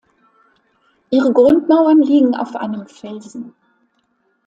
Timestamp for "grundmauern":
1.31-2.01